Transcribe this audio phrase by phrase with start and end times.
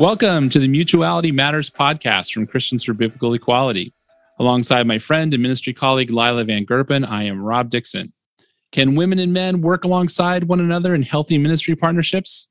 [0.00, 3.92] Welcome to the Mutuality Matters podcast from Christians for Biblical Equality.
[4.38, 8.14] Alongside my friend and ministry colleague Lila Van Gerpen, I am Rob Dixon.
[8.72, 12.48] Can women and men work alongside one another in healthy ministry partnerships?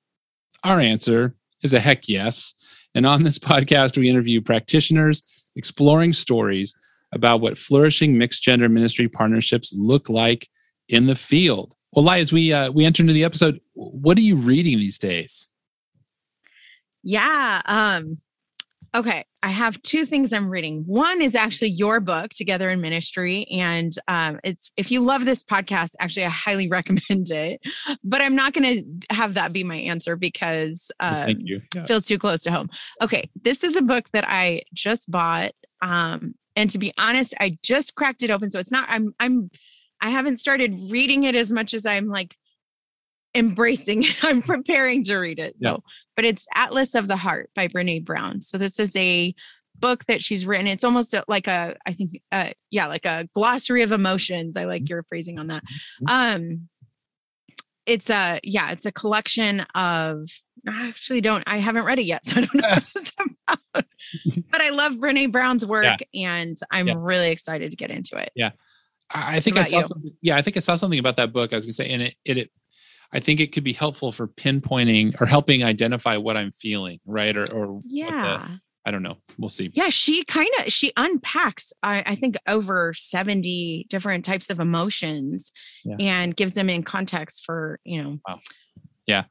[0.63, 2.53] Our answer is a heck yes.
[2.93, 5.23] And on this podcast, we interview practitioners
[5.55, 6.75] exploring stories
[7.11, 10.47] about what flourishing mixed gender ministry partnerships look like
[10.87, 11.73] in the field.
[11.93, 14.99] Well, Lai, as we uh, we enter into the episode, what are you reading these
[14.99, 15.49] days?
[17.03, 17.61] Yeah.
[17.65, 18.17] Um,
[18.95, 19.23] okay.
[19.41, 20.83] I have two things I'm reading.
[20.85, 23.47] One is actually your book, Together in Ministry.
[23.49, 27.61] And um, it's if you love this podcast, actually, I highly recommend it.
[28.03, 31.61] But I'm not going to have that be my answer because um, Thank you.
[31.75, 32.69] it feels too close to home.
[33.01, 33.29] Okay.
[33.41, 35.51] This is a book that I just bought.
[35.81, 38.51] Um, and to be honest, I just cracked it open.
[38.51, 39.49] So it's not, I'm, I'm,
[40.01, 42.35] I haven't started reading it as much as I'm like
[43.35, 44.19] embracing it.
[44.23, 45.55] i'm preparing to read it.
[45.61, 45.77] So Yeah.
[46.15, 48.41] but it's atlas of the heart by brene brown.
[48.41, 49.33] So this is a
[49.77, 50.67] book that she's written.
[50.67, 54.57] It's almost like a i think uh yeah like a glossary of emotions.
[54.57, 55.63] I like your phrasing on that.
[56.07, 56.67] Um
[57.85, 60.27] it's a yeah it's a collection of
[60.67, 63.85] i actually don't i haven't read it yet so i don't know what it's about.
[64.51, 66.95] But i love brene brown's work and i'm Yeah.
[66.97, 68.31] really excited to get into it.
[68.35, 68.51] Yeah,
[69.13, 70.11] I think I saw something.
[70.21, 71.51] Yeah, I think I saw something about that book.
[71.53, 72.51] I was gonna say, and it, it, it,
[73.11, 77.35] I think it could be helpful for pinpointing or helping identify what I'm feeling, right?
[77.35, 78.47] Or, or what the- yeah
[78.85, 79.17] I don't know.
[79.37, 79.69] We'll see.
[79.73, 85.51] Yeah, she kind of she unpacks I, I think over 70 different types of emotions
[85.83, 85.97] Yeah.
[85.99, 88.39] and gives them in context for, you know, Wow.
[89.05, 89.23] Yeah.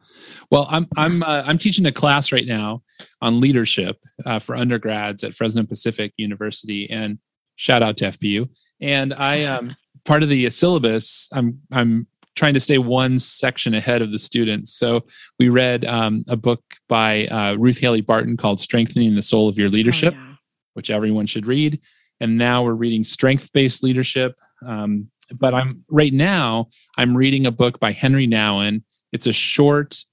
[0.50, 2.82] Well, I'm I'm uh, I'm teaching a class right now
[3.22, 7.18] on leadership uh, for undergrads at Fresno Pacific University, and
[7.54, 8.48] shout out to FPU.
[8.80, 11.28] And I am part of the syllabus.
[11.32, 12.08] I'm I'm
[12.38, 14.72] trying to stay one section ahead of the students.
[14.72, 15.04] So
[15.38, 19.58] we read um, a book by uh, Ruth Haley Barton called "Strengthening the Soul of
[19.58, 20.34] Your oh, Leadership." yeah.
[20.74, 21.80] which everyone should read.
[22.20, 24.34] And now we're reading strength based leadership.
[24.64, 28.82] Um, but I'm right now, I'm reading a book by Henri Nouwen.
[29.12, 30.04] It's a short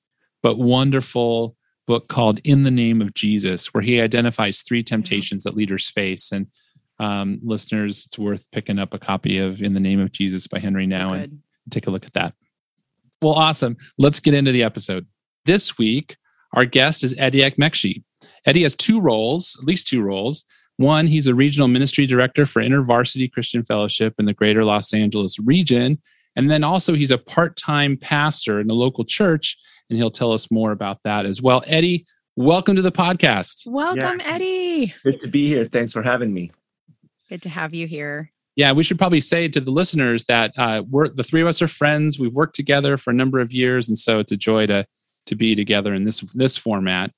[0.42, 1.56] but wonderful
[1.88, 6.32] book called In the Name of Jesus, where he identifies three temptations that leaders face.
[6.32, 6.48] And
[7.00, 10.60] um, listeners, it's worth picking up a copy of In the Name of Jesus by
[10.60, 11.40] Henri Nouwen Good.
[11.72, 12.34] Take a look at that.
[13.22, 13.78] Well, awesome.
[13.98, 15.08] Let's get into the episode.
[15.46, 16.18] This week,
[16.54, 18.04] our guest is Eddie Ekmekshi.
[18.46, 20.46] Eddie has two roles, at least two roles.
[20.78, 25.40] One, he's a regional ministry director for InterVarsity Christian Fellowship in the greater Los Angeles
[25.40, 26.02] region.
[26.36, 29.58] And then also, he's a part time pastor in the local church,
[29.90, 31.64] and he'll tell us more about that as well.
[31.66, 32.06] Eddie,
[32.36, 33.66] welcome to the podcast.
[33.66, 34.94] Welcome, Eddie.
[35.04, 35.66] Good to be here.
[35.66, 36.52] Thanks for having me.
[37.30, 38.32] Good to have you here.
[38.56, 41.62] Yeah, we should probably say to the listeners that uh, we're the three of us
[41.62, 42.18] are friends.
[42.18, 44.86] We've worked together for a number of years, and so it's a joy to
[45.26, 47.12] to be together in this this format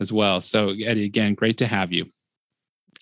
[0.00, 0.40] as well.
[0.40, 2.06] So, Eddie, again, great to have you.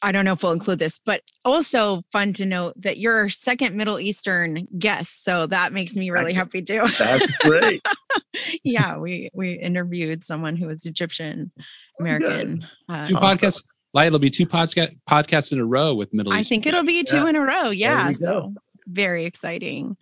[0.02, 3.28] I don't know if we'll include this, but also fun to note that you're our
[3.28, 5.24] second Middle Eastern guest.
[5.24, 6.86] So that makes me really happy too.
[6.98, 7.84] That's great.
[8.64, 11.52] yeah, we we interviewed someone who was Egyptian
[11.98, 12.66] American.
[12.88, 13.64] Uh, Two podcasts.
[13.92, 16.46] Like, it'll be two podcast podcasts in a row with Middle East.
[16.46, 17.28] I think it'll be two Yeah.
[17.28, 17.70] in a row.
[17.70, 18.12] Yeah.
[18.12, 18.54] So
[18.86, 19.96] very exciting.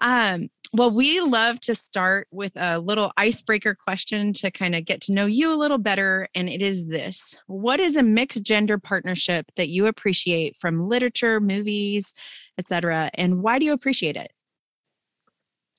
[0.00, 5.00] Um, well, we love to start with a little icebreaker question to kind of get
[5.02, 6.28] to know you a little better.
[6.34, 11.40] And it is this What is a mixed gender partnership that you appreciate from literature,
[11.40, 12.12] movies,
[12.58, 13.10] etc.?
[13.14, 14.32] And why do you appreciate it?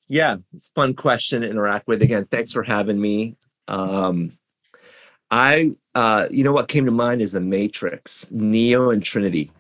[0.08, 2.02] Yeah, it's a fun question to interact with.
[2.02, 3.36] Again, thanks for having me.
[3.68, 4.38] Um,
[5.32, 9.52] I, uh, you know, what came to mind is the Matrix, Neo and Trinity,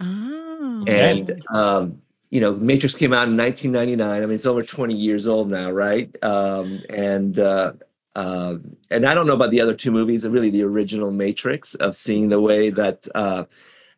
[0.00, 4.22] Oh, and um, you know, Matrix came out in 1999.
[4.22, 6.14] I mean, it's over 20 years old now, right?
[6.22, 7.72] Um, and uh,
[8.16, 8.56] uh,
[8.90, 10.26] and I don't know about the other two movies.
[10.26, 13.44] Really, the original Matrix of seeing the way that uh,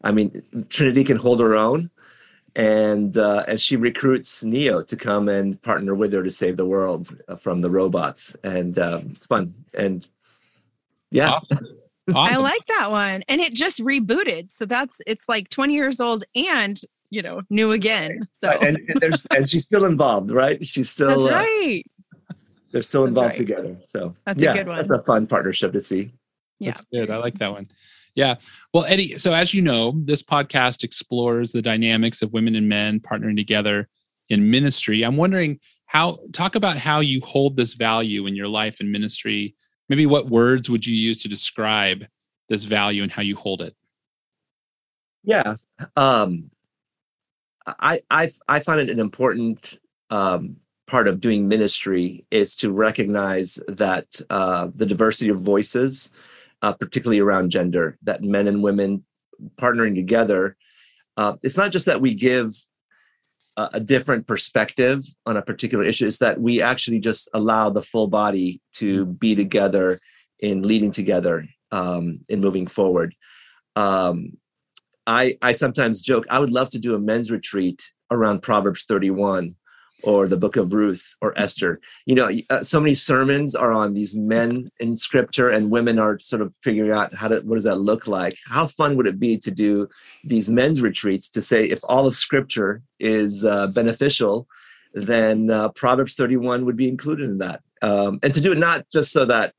[0.04, 1.90] I mean, Trinity can hold her own,
[2.54, 6.66] and uh, and she recruits Neo to come and partner with her to save the
[6.66, 9.54] world uh, from the robots, and um, it's fun.
[9.72, 10.06] And
[11.10, 11.66] yeah, Awesome.
[12.14, 13.24] I like that one.
[13.28, 14.52] And it just rebooted.
[14.52, 16.80] So that's it's like 20 years old and
[17.10, 18.26] you know, new again.
[18.32, 20.64] So and, and there's and she's still involved, right?
[20.66, 21.84] She's still that's uh, right.
[22.72, 23.36] they're still involved right.
[23.36, 23.76] together.
[23.86, 24.78] So That's a good one.
[24.78, 26.12] That's a fun partnership to see.
[26.58, 26.70] Yeah.
[26.70, 27.10] That's good.
[27.10, 27.68] I like that one.
[28.14, 28.36] Yeah.
[28.72, 32.98] Well, Eddie, so as you know, this podcast explores the dynamics of women and men
[32.98, 33.88] partnering together
[34.30, 35.02] in ministry.
[35.02, 39.54] I'm wondering how, talk about how you hold this value in your life and ministry.
[39.88, 42.06] Maybe what words would you use to describe
[42.48, 43.74] this value and how you hold it?
[45.22, 45.56] Yeah.
[45.96, 46.50] Um,
[47.66, 49.78] I, I, I find it an important
[50.10, 50.56] um,
[50.86, 56.10] part of doing ministry is to recognize that uh, the diversity of voices,
[56.62, 59.04] uh, particularly around gender, that men and women
[59.56, 60.56] partnering together,
[61.16, 62.54] uh, it's not just that we give
[63.56, 67.82] a, a, different perspective on a particular issue, is that we actually just allow the
[67.82, 70.00] full body to be together
[70.40, 73.14] in leading together um, in moving forward.
[73.74, 74.36] Um,
[75.06, 79.54] I, I sometimes joke, I would love to do a men's retreat around Proverbs 31
[80.02, 81.36] or the book of Ruth or.
[81.36, 81.80] Esther.
[82.06, 86.18] You know, uh, so many sermons are on these men in scripture and women are
[86.18, 88.36] sort of figuring out how to, what does that look like?
[88.46, 89.88] How fun would it be to do
[90.24, 94.48] these men's retreats to say if all of scripture is uh, beneficial,
[94.94, 97.60] then uh, Proverbs 31 would be included in that.
[97.82, 99.52] Um, and to do it not just so that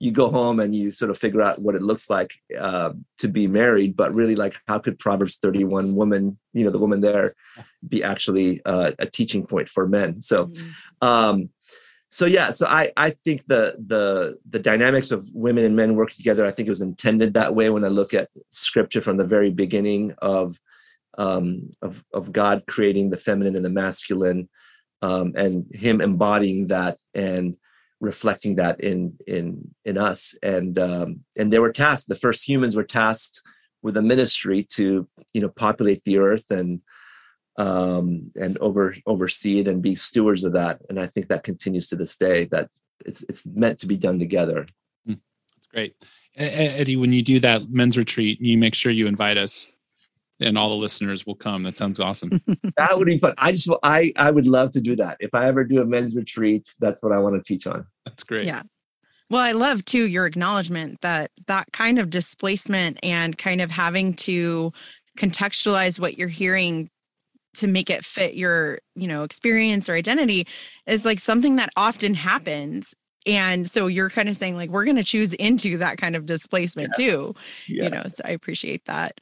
[0.00, 3.28] you go home and you sort of figure out what it looks like uh, to
[3.28, 7.34] be married but really like how could proverbs 31 woman you know the woman there
[7.88, 11.06] be actually uh, a teaching point for men so mm-hmm.
[11.06, 11.48] um
[12.10, 16.16] so yeah so i i think the the the dynamics of women and men working
[16.16, 19.26] together i think it was intended that way when i look at scripture from the
[19.26, 20.58] very beginning of
[21.18, 24.48] um of of god creating the feminine and the masculine
[25.02, 27.56] um and him embodying that and
[28.04, 30.34] reflecting that in in in us.
[30.42, 33.42] And um and they were tasked the first humans were tasked
[33.82, 36.80] with a ministry to you know populate the earth and
[37.56, 40.80] um and over oversee it and be stewards of that.
[40.88, 42.68] And i think that continues to this day that
[43.04, 44.66] it's it's meant to be done together.
[45.06, 45.14] Hmm.
[45.54, 45.96] that's great.
[46.36, 49.74] Eddie when you do that men's retreat you make sure you invite us
[50.40, 51.62] and all the listeners will come.
[51.62, 52.40] That sounds awesome.
[52.76, 53.34] that would be fun.
[53.38, 55.16] I just I I would love to do that.
[55.20, 57.86] If I ever do a men's retreat, that's what I want to teach on.
[58.04, 58.44] That's great.
[58.44, 58.62] Yeah.
[59.30, 64.14] Well, I love too your acknowledgement that that kind of displacement and kind of having
[64.14, 64.72] to
[65.18, 66.90] contextualize what you're hearing
[67.54, 70.46] to make it fit your, you know, experience or identity
[70.86, 72.94] is like something that often happens
[73.26, 76.26] and so you're kind of saying like we're going to choose into that kind of
[76.26, 77.06] displacement yeah.
[77.06, 77.34] too
[77.68, 77.84] yeah.
[77.84, 79.20] you know so i appreciate that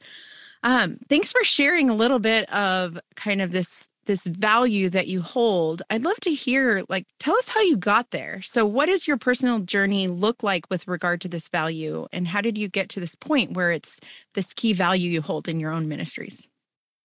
[0.63, 5.21] um, thanks for sharing a little bit of kind of this this value that you
[5.21, 5.81] hold.
[5.89, 8.41] I'd love to hear like tell us how you got there.
[8.41, 12.41] So what does your personal journey look like with regard to this value and how
[12.41, 14.01] did you get to this point where it's
[14.33, 16.47] this key value you hold in your own ministries?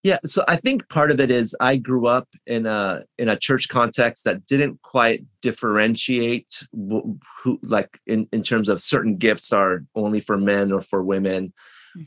[0.05, 3.37] Yeah, so I think part of it is I grew up in a in a
[3.37, 9.85] church context that didn't quite differentiate who, like in in terms of certain gifts are
[9.97, 11.53] only for men or for women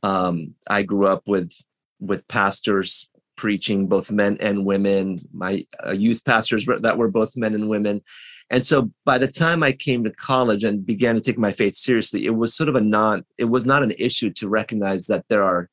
[0.03, 1.51] um, I grew up with
[1.99, 5.19] with pastors preaching, both men and women.
[5.33, 8.01] My uh, youth pastors that were both men and women.
[8.49, 11.75] And so by the time I came to college and began to take my faith
[11.75, 15.25] seriously, it was sort of a non, it was not an issue to recognize that
[15.29, 15.69] there are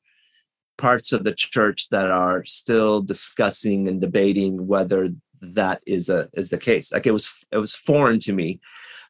[0.77, 5.09] parts of the church that are still discussing and debating whether
[5.41, 6.91] that is a is the case.
[6.91, 8.59] Like it was it was foreign to me.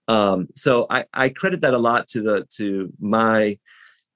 [0.07, 3.59] Um, so I, I credit that a lot to the to my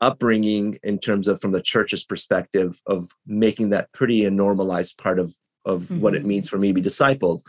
[0.04, 5.18] upbringing in terms of from the church's perspective of making that pretty a normalized part
[5.18, 5.34] of
[5.66, 6.02] of mm-hmm.
[6.02, 6.28] what it mm-hmm.
[6.28, 7.42] means for me to be discipled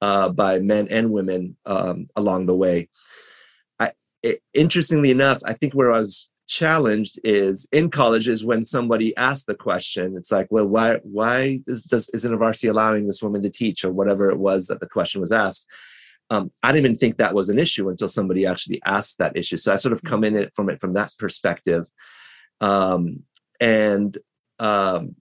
[0.00, 2.88] uh, by men and women um, along the way.
[3.80, 3.90] I,
[4.22, 9.16] it, interestingly enough, I think where I was challenged is in college is when somebody
[9.16, 10.16] asked the question.
[10.16, 14.30] It's like, well, why why is, does InterVarsity allowing this woman to teach or whatever
[14.30, 15.66] it was that the question was asked?
[16.30, 19.56] Um, I didn't even think that was an issue until somebody actually asked that issue.
[19.56, 21.88] So I sort of come in it from it from that perspective,
[22.60, 23.22] um,
[23.60, 24.16] and
[24.58, 25.16] um,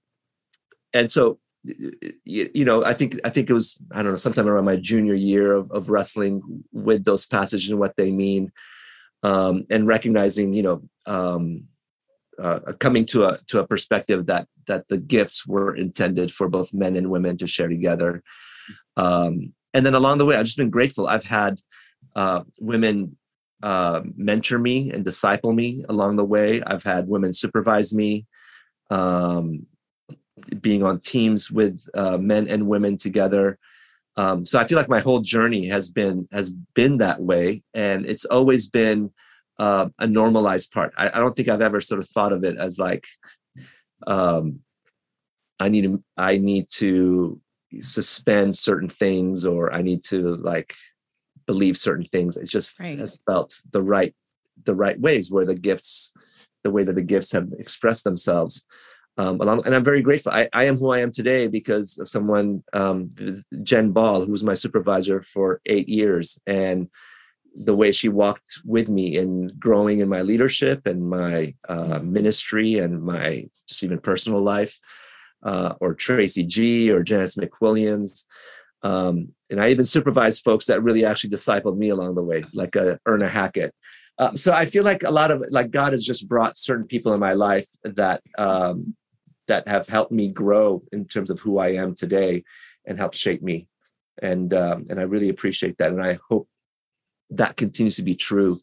[0.94, 4.48] and so you, you, know I think I think it was I don't know sometime
[4.48, 8.52] around my junior year of, of wrestling with those passages and what they mean,
[9.24, 11.66] um, and recognizing you know um,
[12.40, 16.74] uh, coming to a to a perspective that that the gifts were intended for both
[16.74, 18.24] men and women to share together.
[18.98, 21.08] Um, and then along the way i've just been grateful.
[21.08, 21.60] I've had
[22.16, 23.18] uh, women
[23.62, 26.62] uh, mentor me and disciple me along the way.
[26.64, 28.26] I've had women supervise me
[28.90, 29.66] um,
[30.62, 33.58] being on teams with uh, men and women together.
[34.18, 37.64] Um, so i feel like my whole journey has been has been that way.
[37.74, 39.12] And it's always been
[39.60, 40.94] uh, a normalized part.
[40.98, 43.06] I, I, don't think i've ever sort of thought of it as like
[44.08, 44.60] um,
[45.60, 47.42] i need to i need to
[47.82, 50.76] suspend certain things or I need to like
[51.46, 52.38] believe certain things.
[52.38, 52.98] It just right.
[53.00, 54.16] has felt the right
[54.64, 56.14] the right ways where the gifts
[56.64, 58.66] the way that the gifts have expressed themselves
[59.18, 60.34] um, along, and I'm very grateful.
[60.34, 63.12] I, I am who I am today because of someone, um,
[63.64, 66.90] Jen Ball, who was my supervisor for eight years, and
[67.56, 72.80] the way she walked with me in growing in my leadership and my uh, ministry
[72.80, 74.78] and my just even personal life,
[75.46, 78.24] uh, or Tracy G or Janice McWilliams.
[78.84, 82.76] Um, and I even supervised folks that really actually discipled me along the way, like
[82.76, 83.74] uh, Erna Hackett.
[84.18, 87.14] Uh, so I feel like a lot of like God has just brought certain people
[87.14, 88.96] in my life that um,
[89.48, 92.44] that have helped me grow in terms of who I am today
[92.86, 93.68] and helped shape me.
[94.22, 95.92] And um, and I really appreciate that.
[95.92, 96.48] And I hope
[97.32, 98.60] that continues to be true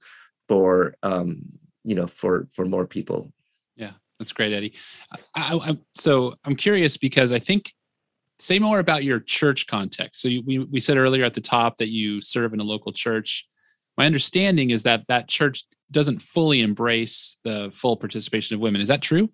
[0.49, 1.43] for um,
[1.85, 3.33] you know for for more people.
[3.77, 4.75] Yeah, that's great, Eddie.
[5.35, 7.73] I, I, so I'm curious because I think
[8.39, 10.21] say more about your church context.
[10.21, 12.93] So you, we we said earlier at the top that you serve in a local
[12.93, 13.49] church.
[13.97, 18.81] My understanding is that that church doesn't fully embrace the full participation of women.
[18.81, 19.31] Is that true?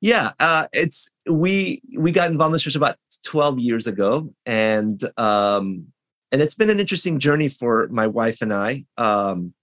[0.00, 5.02] Yeah, uh, it's we we got involved in this church about 12 years ago, and
[5.16, 5.86] um,
[6.32, 8.84] and it's been an interesting journey for my wife and I.
[8.98, 9.54] Um,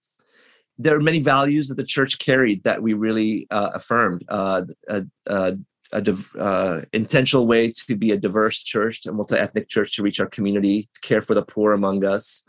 [0.84, 4.24] there are many values that the church carried that we really uh, affirmed.
[4.28, 5.58] Uh, a, a,
[5.94, 10.20] a div- uh, intentional way to be a diverse church, a multi-ethnic church to reach
[10.20, 12.44] our community, to care for the poor among us.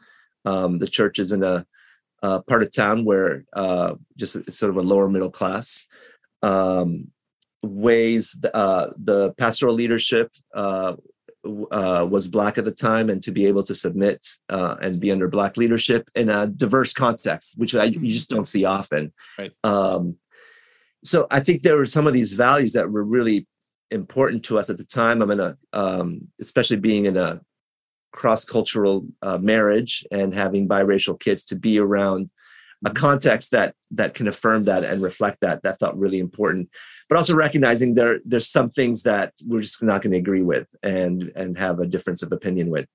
[0.44, 1.66] Um, the church is in a,
[2.22, 5.84] part of town where uh, just sort of a lower middle class.
[6.42, 7.08] Um,
[7.64, 10.30] ways uh, the pastoral leadership
[11.44, 15.10] uh, was black at the time and to be able to submit uh, and be
[15.10, 19.52] under black leadership in a diverse context which I, you just don't see often right.
[19.64, 20.16] um,
[21.04, 23.46] so i think there were some of these values that were really
[23.90, 27.40] important to us at the time i'm in a um, especially being in a
[28.12, 32.30] cross-cultural uh, marriage and having biracial kids to be around
[32.84, 36.68] a context that that can affirm that and reflect that that felt really important
[37.12, 40.66] but also recognizing there there's some things that we're just not going to agree with
[40.82, 42.86] and and have a difference of opinion with.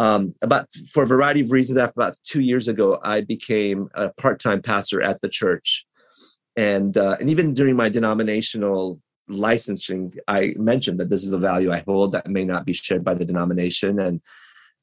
[0.00, 4.08] Um, about for a variety of reasons after about two years ago i became a
[4.08, 5.86] part-time pastor at the church.
[6.56, 11.70] And uh, and even during my denominational licensing i mentioned that this is the value
[11.70, 14.20] i hold that may not be shared by the denomination and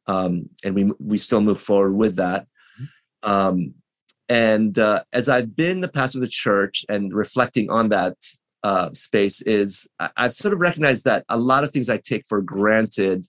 [0.08, 2.48] um, and we we still move forward with that.
[2.80, 3.30] Mm-hmm.
[3.32, 3.74] um,
[4.30, 8.18] and uh, as I've been the pastor of the church and reflecting on that
[8.64, 12.42] uh, space, is I've sort of recognized that a lot of things I take for
[12.42, 13.28] granted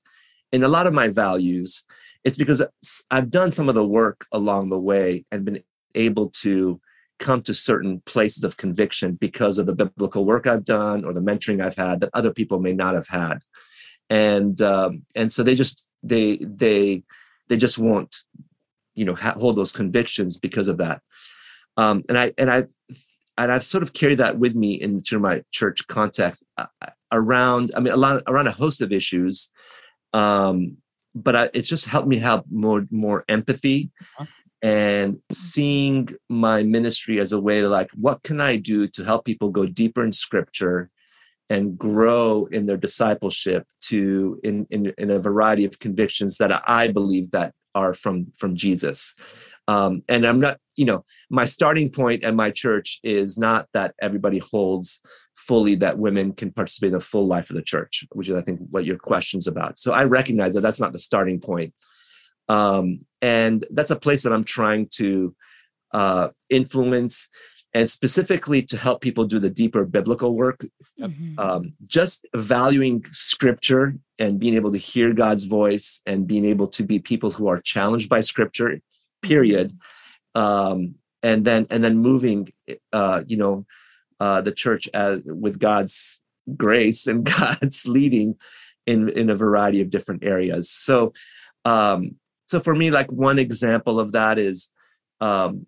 [0.53, 1.85] in a lot of my values,
[2.25, 2.63] it's because
[3.11, 5.63] I've done some of the work along the way and been
[5.95, 6.81] able to
[7.19, 11.21] come to certain places of conviction because of the biblical work I've done or the
[11.21, 13.39] mentoring I've had that other people may not have had,
[14.09, 17.03] and um, and so they just they they
[17.49, 18.15] they just won't
[18.97, 21.01] you know ha- hold those convictions because of that
[21.77, 22.65] um, and i and i
[23.39, 26.67] and i've sort of carried that with me into my church context uh,
[27.13, 29.51] around i mean a lot around a host of issues
[30.13, 30.79] um,
[31.15, 34.27] but I, it's just helped me have more more empathy uh-huh.
[34.63, 39.25] and seeing my ministry as a way to like what can i do to help
[39.25, 40.91] people go deeper in scripture
[41.49, 46.89] and grow in their discipleship to in, in in a variety of convictions that i
[46.89, 49.15] believe that are from from Jesus.
[49.69, 53.95] Um, and I'm not, you know, my starting point at my church is not that
[54.01, 55.01] everybody holds
[55.37, 58.43] fully that women can participate in the full life of the church, which is, I
[58.43, 59.79] think, what your question's about.
[59.79, 61.75] So I recognize that that's not the starting point.
[62.49, 65.35] Um, and that's a place that I'm trying to
[65.93, 67.29] uh, influence
[67.77, 70.65] and specifically to help people do the deeper biblical work
[70.99, 71.39] mm-hmm.
[71.39, 76.83] um, just valuing scripture and being able to hear god's voice and being able to
[76.83, 78.81] be people who are challenged by scripture
[79.23, 79.69] period
[80.35, 80.43] mm-hmm.
[80.43, 82.49] um, and then and then moving
[82.95, 83.67] uh, you know
[84.21, 86.19] uh, the church as with god's
[86.57, 88.35] grace and god's leading
[88.87, 91.13] in in a variety of different areas so
[91.67, 92.17] um
[92.47, 94.71] so for me like one example of that is
[95.21, 95.67] um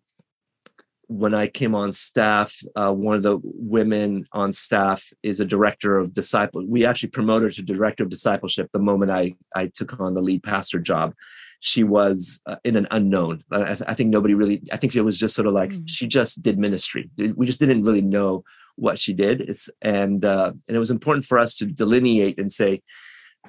[1.08, 5.98] when I came on staff, uh, one of the women on staff is a director
[5.98, 6.64] of disciple.
[6.66, 10.20] We actually promoted her to director of discipleship the moment I I took on the
[10.20, 11.14] lead pastor job.
[11.60, 13.42] She was uh, in an unknown.
[13.50, 14.62] I, I, think nobody really.
[14.70, 15.82] I think it was just sort of like mm.
[15.86, 17.10] she just did ministry.
[17.16, 18.44] We just didn't really know
[18.76, 19.40] what she did.
[19.40, 22.82] It's and uh, and it was important for us to delineate and say.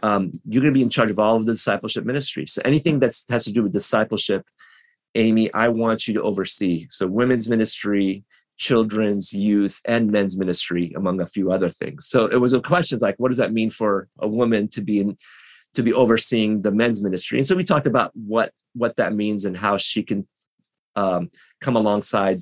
[0.01, 2.45] Um, you're going to be in charge of all of the discipleship ministry.
[2.45, 4.45] So anything that has to do with discipleship
[5.15, 6.87] Amy, I want you to oversee.
[6.89, 8.23] So, women's ministry,
[8.57, 12.07] children's, youth, and men's ministry, among a few other things.
[12.07, 14.99] So, it was a question like, what does that mean for a woman to be
[14.99, 15.17] in,
[15.73, 17.39] to be overseeing the men's ministry?
[17.39, 20.27] And so, we talked about what what that means and how she can
[20.95, 22.41] um, come alongside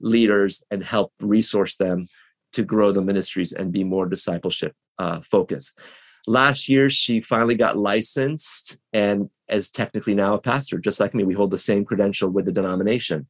[0.00, 2.06] leaders and help resource them
[2.52, 5.78] to grow the ministries and be more discipleship uh, focused.
[6.26, 11.24] Last year, she finally got licensed and is technically now a pastor, just like me.
[11.24, 13.26] We hold the same credential with the denomination.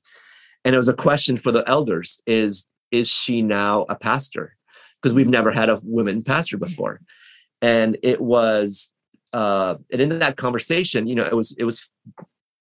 [0.64, 4.56] And it was a question for the elders: is is she now a pastor?
[5.00, 7.00] Because we've never had a woman pastor before,
[7.62, 8.90] and it was.
[9.30, 11.90] Uh, and in that conversation, you know, it was it was.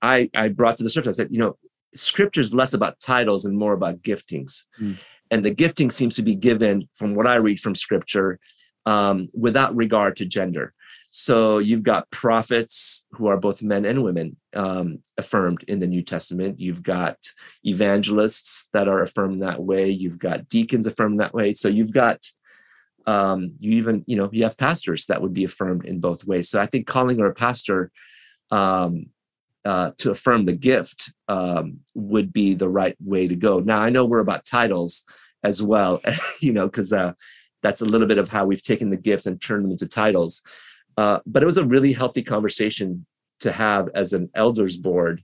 [0.01, 1.17] I I brought to the surface.
[1.17, 1.57] I said, you know,
[1.95, 4.65] scripture is less about titles and more about giftings.
[4.79, 4.97] Mm.
[5.31, 8.39] And the gifting seems to be given, from what I read from scripture,
[8.85, 10.73] um, without regard to gender.
[11.19, 16.03] So you've got prophets who are both men and women um, affirmed in the New
[16.03, 16.59] Testament.
[16.59, 17.17] You've got
[17.63, 19.89] evangelists that are affirmed that way.
[19.89, 21.55] You've got deacons affirmed that way.
[21.55, 22.23] So you've got
[23.07, 26.51] um, you even you know you have pastors that would be affirmed in both ways.
[26.51, 27.89] So I think calling her a pastor
[28.51, 29.07] um,
[29.65, 33.59] uh, to affirm the gift um, would be the right way to go.
[33.59, 35.03] Now I know we're about titles
[35.43, 35.99] as well,
[36.41, 37.13] you know, because uh,
[37.63, 40.43] that's a little bit of how we've taken the gifts and turned them into titles.
[40.97, 43.05] Uh, but it was a really healthy conversation
[43.39, 45.23] to have as an elders board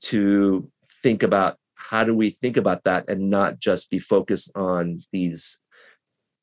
[0.00, 0.70] to
[1.02, 5.60] think about how do we think about that and not just be focused on these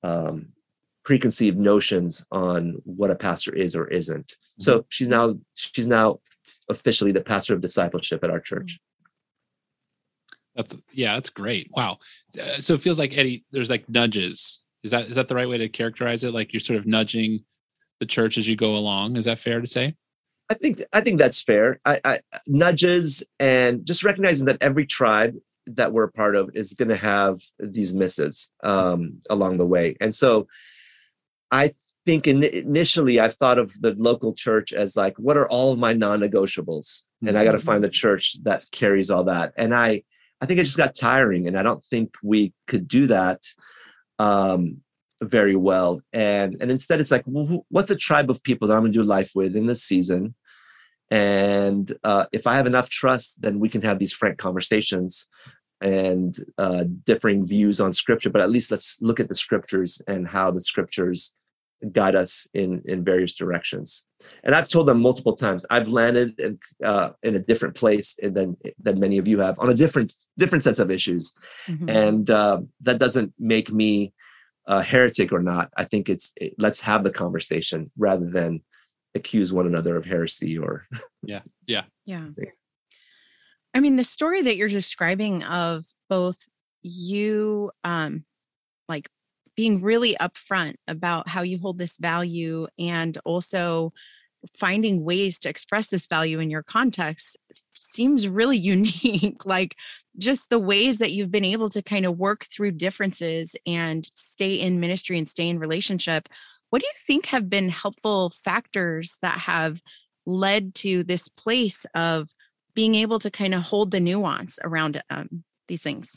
[0.04, 0.50] um,
[1.06, 4.28] preconceived notions on what a pastor is or isn't.
[4.28, 4.64] Mm-hmm.
[4.64, 6.20] So she's now she's now
[6.70, 8.80] officially the pastor of discipleship at our church.
[10.56, 11.70] That's yeah, that's great.
[11.72, 12.00] Wow.
[12.30, 14.66] So it feels like Eddie, there's like nudges.
[14.84, 16.34] Is that is that the right way to characterize it?
[16.34, 17.46] Like you're sort of nudging
[18.00, 19.18] the church as you go along.
[19.18, 19.96] Is that fair to say?
[20.50, 21.80] I think I think that's fair.
[21.86, 25.36] I, I nudges and just recognizing that every tribe
[25.68, 29.96] that we're a part of is going to have these misses um, along the way,
[30.02, 30.48] and so
[31.52, 31.74] I
[32.06, 35.80] think in, initially I thought of the local church as like, what are all of
[35.80, 37.02] my non-negotiables?
[37.26, 39.54] And I got to find the church that carries all that.
[39.58, 40.04] And I,
[40.42, 43.44] I think it just got tiring, and I don't think we could do that
[44.18, 44.82] um,
[45.22, 46.02] very well.
[46.14, 49.00] And and instead, it's like, well, what's the tribe of people that I'm going to
[49.00, 50.36] do life with in this season?
[51.12, 55.28] And uh, if I have enough trust, then we can have these frank conversations
[55.82, 58.30] and uh, differing views on scripture.
[58.30, 61.34] But at least let's look at the scriptures and how the scriptures
[61.92, 64.04] guide us in in various directions.
[64.44, 65.66] And I've told them multiple times.
[65.70, 69.70] I've landed in uh, in a different place than than many of you have on
[69.70, 71.34] a different different sets of issues,
[71.68, 71.90] mm-hmm.
[71.90, 74.14] and uh, that doesn't make me
[74.70, 75.72] a heretic or not.
[75.76, 78.62] I think it's it, let's have the conversation rather than
[79.16, 80.86] accuse one another of heresy or
[81.24, 82.28] yeah yeah yeah.
[83.74, 86.38] I mean, the story that you're describing of both
[86.82, 88.24] you um
[88.88, 89.10] like
[89.56, 93.92] being really upfront about how you hold this value and also
[94.58, 97.36] finding ways to express this value in your context
[97.90, 99.76] seems really unique like
[100.18, 104.54] just the ways that you've been able to kind of work through differences and stay
[104.54, 106.30] in ministry and stay in relationship
[106.70, 109.82] what do you think have been helpful factors that have
[110.26, 112.30] led to this place of
[112.76, 116.16] being able to kind of hold the nuance around um, these things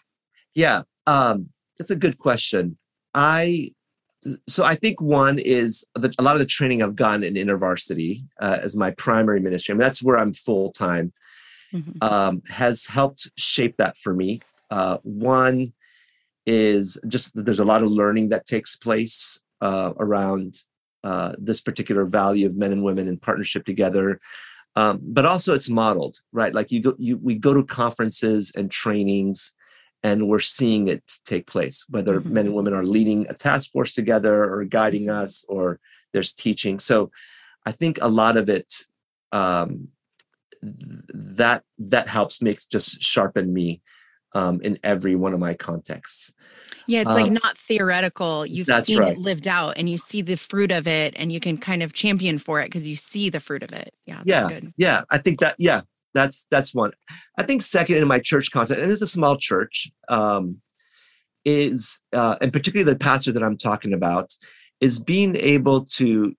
[0.54, 2.76] yeah um, that's a good question
[3.14, 3.72] I
[4.48, 8.24] so I think one is the, a lot of the training I've gotten in InterVarsity
[8.40, 9.72] uh, as my primary ministry.
[9.72, 11.12] I mean, that's where I'm full time.
[11.72, 12.02] Mm-hmm.
[12.02, 14.40] Um, has helped shape that for me.
[14.70, 15.72] Uh, one
[16.46, 20.62] is just there's a lot of learning that takes place uh, around
[21.04, 24.20] uh, this particular value of men and women in partnership together.
[24.76, 26.54] Um, but also it's modeled, right?
[26.54, 29.54] Like you go, you we go to conferences and trainings
[30.02, 32.32] and we're seeing it take place whether mm-hmm.
[32.32, 35.78] men and women are leading a task force together or guiding us or
[36.12, 37.10] there's teaching so
[37.66, 38.86] i think a lot of it
[39.32, 39.88] um,
[40.62, 43.80] that that helps makes just sharpen me
[44.34, 46.32] um, in every one of my contexts
[46.86, 49.12] yeah it's um, like not theoretical you've seen right.
[49.12, 51.92] it lived out and you see the fruit of it and you can kind of
[51.92, 55.40] champion for it because you see the fruit of it yeah yeah yeah i think
[55.40, 55.82] that yeah
[56.14, 56.92] that's that's one.
[57.38, 60.60] I think second in my church context, and it's a small church, um,
[61.44, 64.34] is uh, and particularly the pastor that I'm talking about
[64.80, 66.34] is being able to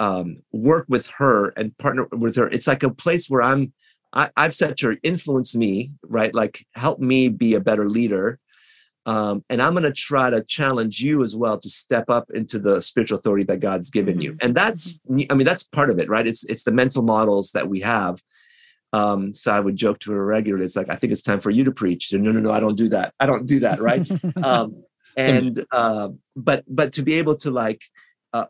[0.00, 2.48] um, work with her and partner with her.
[2.48, 3.72] It's like a place where I'm.
[4.12, 6.34] I, I've said to her, influence me, right?
[6.34, 8.40] Like help me be a better leader.
[9.06, 12.58] Um, and I'm going to try to challenge you as well to step up into
[12.58, 14.22] the spiritual authority that God's given mm-hmm.
[14.22, 14.36] you.
[14.42, 16.26] And that's, I mean, that's part of it, right?
[16.26, 18.20] It's it's the mental models that we have
[18.92, 20.64] um, so I would joke to her regularly.
[20.64, 22.12] It's like, I think it's time for you to preach.
[22.12, 23.14] no, no, no, I don't do that.
[23.20, 23.80] I don't do that.
[23.80, 24.08] Right.
[24.42, 24.82] um,
[25.16, 27.82] and, uh, but, but to be able to like,
[28.32, 28.46] uh,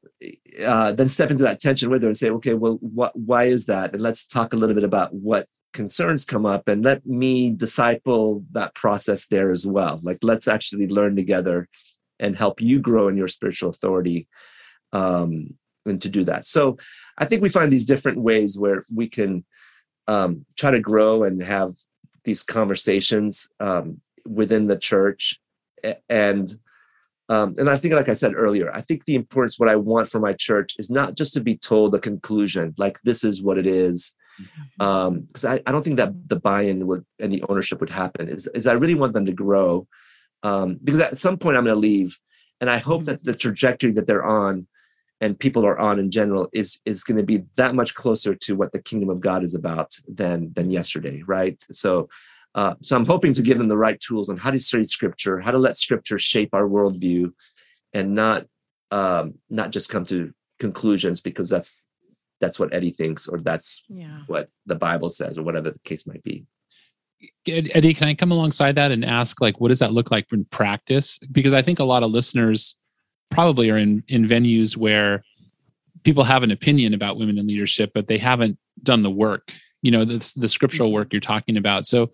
[0.64, 3.66] uh, then step into that tension with her and say, okay, well, what, why is
[3.66, 3.92] that?
[3.92, 8.44] And let's talk a little bit about what, concerns come up and let me disciple
[8.52, 11.68] that process there as well like let's actually learn together
[12.18, 14.26] and help you grow in your spiritual authority
[14.92, 15.54] um,
[15.86, 16.76] and to do that so
[17.18, 19.44] i think we find these different ways where we can
[20.08, 21.74] um, try to grow and have
[22.24, 25.40] these conversations um, within the church
[26.08, 26.58] and
[27.30, 30.10] um, and I think, like I said earlier, I think the importance, what I want
[30.10, 33.56] for my church is not just to be told the conclusion, like this is what
[33.56, 35.46] it is, because mm-hmm.
[35.46, 38.28] um, I, I don't think that the buy-in would and the ownership would happen.
[38.28, 39.86] Is, is I really want them to grow,
[40.42, 42.18] um, because at some point I'm going to leave,
[42.60, 44.66] and I hope that the trajectory that they're on,
[45.20, 48.56] and people are on in general, is is going to be that much closer to
[48.56, 51.62] what the kingdom of God is about than than yesterday, right?
[51.70, 52.08] So
[52.54, 55.38] uh, so I'm hoping to give them the right tools on how to study scripture,
[55.38, 57.32] how to let scripture shape our worldview,
[57.92, 58.46] and not
[58.90, 61.86] um, not just come to conclusions because that's
[62.40, 64.22] that's what Eddie thinks or that's yeah.
[64.26, 66.46] what the Bible says or whatever the case might be.
[67.46, 70.44] Eddie, can I come alongside that and ask, like, what does that look like in
[70.46, 71.18] practice?
[71.30, 72.76] Because I think a lot of listeners
[73.30, 75.22] probably are in in venues where
[76.02, 79.52] people have an opinion about women in leadership, but they haven't done the work.
[79.82, 80.94] You know, the, the scriptural mm-hmm.
[80.94, 81.86] work you're talking about.
[81.86, 82.10] So,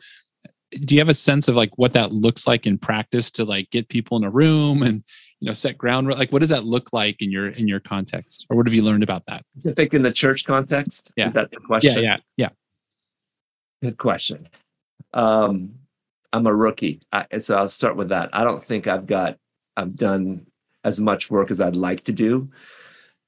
[0.70, 3.70] do you have a sense of like what that looks like in practice to like
[3.70, 5.02] get people in a room and
[5.40, 8.46] you know set ground like what does that look like in your in your context?
[8.50, 9.42] Or what have you learned about that?
[9.66, 11.12] I think in the church context?
[11.16, 11.28] Yeah.
[11.28, 11.94] is that the question?
[11.94, 12.48] yeah yeah yeah.
[13.82, 14.48] Good question.
[15.12, 15.74] Um
[16.32, 17.00] i'm a rookie.
[17.12, 18.30] I, so i'll start with that.
[18.32, 19.38] I don't think i've got
[19.76, 20.46] i've done
[20.84, 22.48] as much work as i'd like to do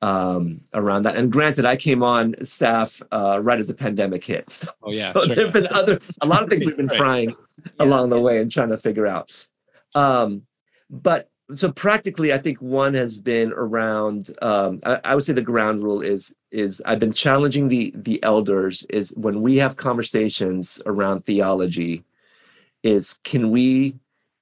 [0.03, 1.17] um, around that.
[1.17, 4.65] And granted, I came on staff uh, right as the pandemic hit.
[4.83, 5.13] Oh yeah.
[5.19, 5.35] So sure.
[5.35, 6.97] there've been other a lot of things we've been right.
[6.97, 7.35] trying yeah.
[7.81, 9.33] along the way and trying to figure out.
[9.95, 10.43] Um,
[10.91, 14.37] but so practically, I think one has been around.
[14.43, 18.23] Um, I, I would say the ground rule is is I've been challenging the the
[18.23, 22.05] elders is when we have conversations around theology,
[22.83, 23.97] is can we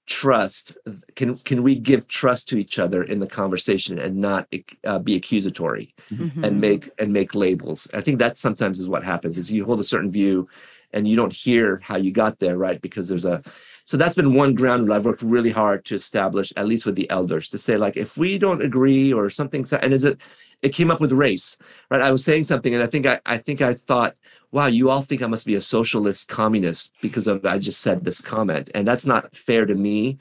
[0.07, 0.77] trust
[1.17, 4.49] can can we give trust to each other in the conversation and not
[4.85, 6.45] uh, be accusatory mm-hmm.
[6.45, 7.89] and make and make labels?
[7.93, 10.49] I think that sometimes is what happens is you hold a certain view
[10.93, 12.81] and you don't hear how you got there right?
[12.81, 13.43] Because there's a
[13.87, 16.97] so that's been one ground that i've worked really hard to establish at least with
[16.97, 20.21] the elders to say like if we don't agree or something and is it
[20.63, 21.57] it came up with race
[21.91, 22.03] right?
[22.03, 24.17] I was saying something and i think i i think i thought
[24.57, 28.03] wow, you all think I must be a socialist communist because of I just said
[28.03, 28.71] this comment.
[28.75, 30.17] And that's not fair to me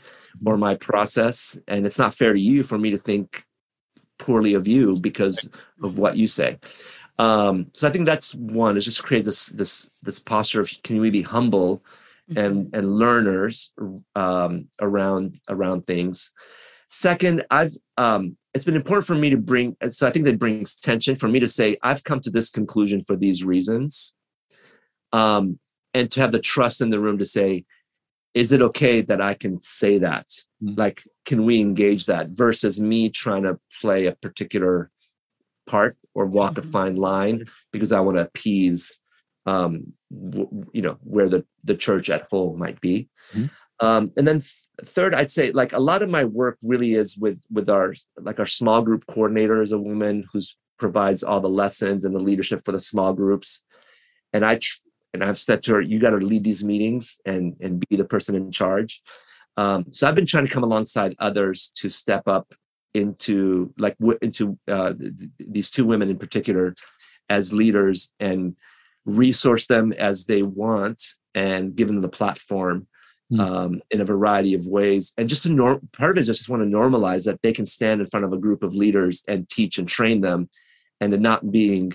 [0.46, 1.58] or my process.
[1.70, 3.46] And it's not fair to you for me to think
[4.20, 5.48] poorly of you because
[5.82, 6.60] of what you say.
[7.18, 11.00] Um, so I think that's one is just create this this this posture of can
[11.00, 11.82] we be humble
[12.36, 12.76] and mm-hmm.
[12.76, 13.72] and learners
[14.18, 16.34] um, around around things.
[16.90, 20.76] Second, I've um, it's been important for me to bring so I think that brings
[20.76, 24.14] tension for me to say I've come to this conclusion for these reasons
[25.16, 25.58] um,
[25.94, 27.66] and to have the trust in the room to say
[28.34, 30.28] is it okay that i can say that
[30.62, 30.76] mm-hmm.
[30.78, 34.92] like can we engage that versus me trying to play a particular
[35.66, 36.68] part or walk mm-hmm.
[36.68, 38.98] a fine line because i want to appease
[39.48, 43.86] um, w- you know where the the church at whole might be mm-hmm.
[43.86, 44.44] um, and then
[44.84, 48.40] third i'd say like a lot of my work really is with with our like
[48.40, 52.66] our small group coordinator is a woman who's provides all the lessons and the leadership
[52.66, 53.62] for the small groups
[54.34, 54.80] and i tr-
[55.16, 58.06] and I've said to her, "You got to lead these meetings and and be the
[58.06, 59.02] person in charge."
[59.58, 62.54] Um, so I've been trying to come alongside others to step up
[62.94, 66.76] into like w- into uh, th- these two women in particular
[67.30, 68.56] as leaders and
[69.06, 71.02] resource them as they want
[71.34, 72.88] and give them the platform
[73.32, 73.40] mm.
[73.40, 75.14] um, in a variety of ways.
[75.18, 77.66] And just to norm- part of it is just want to normalize that they can
[77.66, 80.50] stand in front of a group of leaders and teach and train them,
[81.02, 81.94] and to not being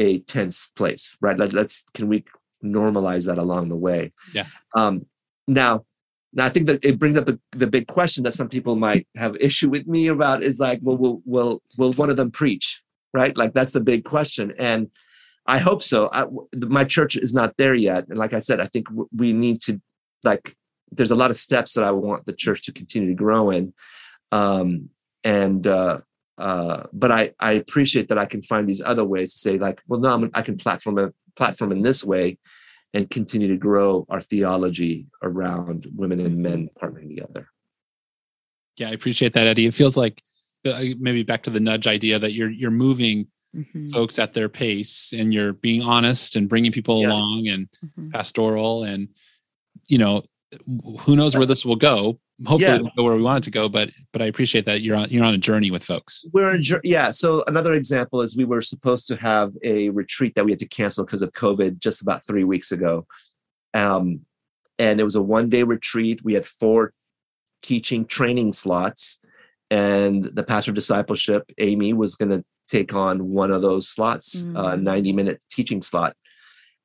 [0.00, 1.38] a tense place, right?
[1.38, 2.24] Let, us can we
[2.64, 4.12] normalize that along the way?
[4.32, 4.46] Yeah.
[4.74, 5.06] Um,
[5.46, 5.84] now,
[6.32, 9.06] now I think that it brings up the, the big question that some people might
[9.14, 12.80] have issue with me about is like, well, will will will one of them preach,
[13.12, 13.36] right?
[13.36, 14.90] Like that's the big question, and
[15.46, 16.08] I hope so.
[16.12, 19.60] I, my church is not there yet, and like I said, I think we need
[19.62, 19.80] to
[20.24, 20.56] like.
[20.92, 23.74] There's a lot of steps that I want the church to continue to grow in,
[24.32, 24.88] um,
[25.22, 26.00] and uh,
[26.40, 29.82] uh, but I, I appreciate that I can find these other ways to say like,
[29.86, 32.38] well, no, I'm, i can platform a platform in this way
[32.94, 37.48] and continue to grow our theology around women and men partnering together.
[38.76, 39.66] Yeah, I appreciate that, Eddie.
[39.66, 40.22] It feels like
[40.64, 43.88] uh, maybe back to the nudge idea that you're you're moving mm-hmm.
[43.88, 47.08] folks at their pace and you're being honest and bringing people yeah.
[47.08, 48.10] along and mm-hmm.
[48.10, 49.08] pastoral and
[49.86, 50.22] you know
[51.00, 52.74] who knows where this will go hopefully Yeah.
[52.76, 53.68] it'll go where we want it to go.
[53.68, 56.24] But but I appreciate that you're on you're on a journey with folks.
[56.32, 57.10] We're in, jour- yeah.
[57.10, 60.66] So another example is we were supposed to have a retreat that we had to
[60.68, 63.06] cancel because of COVID just about three weeks ago.
[63.74, 64.20] Um,
[64.78, 66.24] and it was a one day retreat.
[66.24, 66.92] We had four
[67.62, 69.20] teaching training slots,
[69.70, 74.42] and the pastor of discipleship, Amy, was going to take on one of those slots,
[74.54, 74.82] uh, Mm.
[74.82, 76.16] 90 minute teaching slot.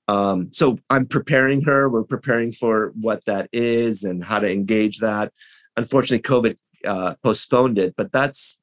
[0.08, 1.90] Um, so I'm preparing her.
[1.90, 5.34] We're preparing for what that is and how to engage that.
[5.78, 8.58] Unfortunately, COVID uh, postponed it, but that's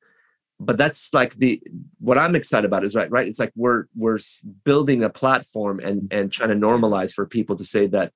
[0.61, 1.61] but that's like the
[1.99, 3.27] what I'm excited about is right, right.
[3.27, 4.21] It's like we're we're
[4.65, 8.13] building a platform and and trying to normalize for people to say that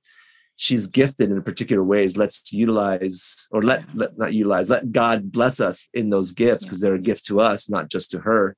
[0.56, 2.16] she's gifted in particular ways.
[2.16, 4.68] Let's utilize or let, let not utilize.
[4.68, 8.10] Let God bless us in those gifts because they're a gift to us, not just
[8.12, 8.56] to her.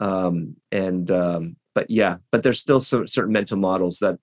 [0.00, 4.18] Um, and um, but yeah, but there's still some certain mental models that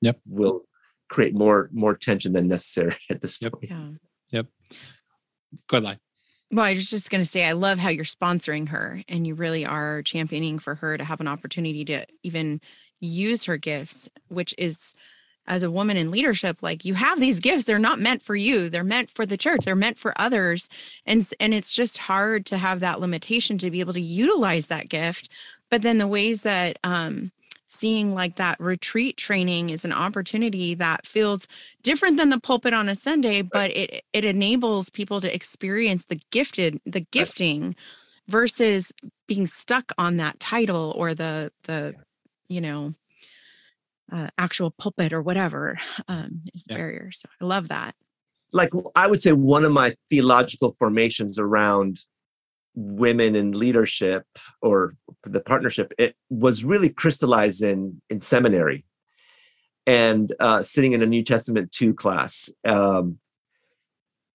[0.00, 0.20] Yep.
[0.26, 0.62] will
[1.08, 3.52] create more more tension than necessary at this Yep.
[3.52, 3.98] point.
[4.30, 4.42] Yeah.
[5.68, 5.98] Go ahead, Lai.
[6.50, 9.34] Well, I was just going to say, I love how you're sponsoring her and you
[9.34, 12.60] really are championing for her to have an opportunity to even
[13.00, 14.94] use her gifts, which is
[15.46, 18.68] as a woman in leadership, like you have these gifts, they're not meant for you.
[18.70, 19.60] They're meant for the church.
[19.64, 20.68] They're meant for others.
[21.06, 24.88] And, and it's just hard to have that limitation to be able to utilize that
[24.90, 25.30] gift.
[25.70, 27.32] But then the ways that, um,
[27.70, 31.46] seeing like that retreat training is an opportunity that feels
[31.82, 36.18] different than the pulpit on a Sunday, but it it enables people to experience the
[36.30, 37.76] gifted, the gifting
[38.26, 38.90] versus
[39.26, 41.94] being stuck on that title or the the
[42.48, 42.94] you know
[44.10, 45.78] uh, actual pulpit or whatever
[46.08, 46.78] um, is the Yeah.
[46.78, 47.10] barrier.
[47.12, 47.94] So I love that.
[48.52, 52.00] like I would say one of my theological formations around
[52.80, 54.24] women in leadership
[54.62, 58.84] or the partnership it was really crystallized in in seminary
[59.84, 62.50] and uh, sitting in a New Testament two class.
[62.64, 63.18] Um,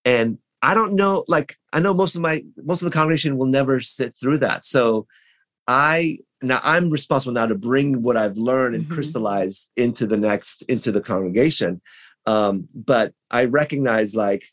[0.03, 3.45] and I don't know, like I know most of my most of the congregation will
[3.47, 4.65] never sit through that.
[4.65, 5.07] So
[5.67, 8.93] I now I'm responsible now to bring what I've learned and Mhm.
[8.93, 11.81] crystallize into the next into the congregation.
[12.25, 14.43] Um, but I recognize like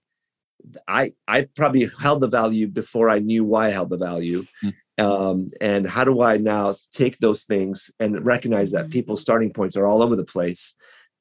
[0.88, 4.44] I I probably held the value before I knew why I held the value.
[4.64, 4.74] Mm.
[4.98, 8.92] Um, and how do I now take those things and recognize that Mhm.
[8.92, 10.74] people's starting points are all over the place?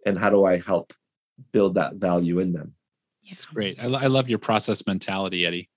[0.05, 0.93] And how do I help
[1.53, 2.73] build that value in them?
[3.23, 3.35] Yeah.
[3.53, 3.79] Great.
[3.79, 5.69] I, lo- I love your process mentality, Eddie.